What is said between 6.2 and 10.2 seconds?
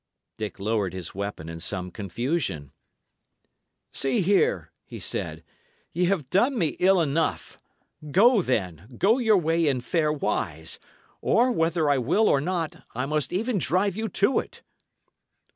done me ill enough. Go, then. Go your way in fair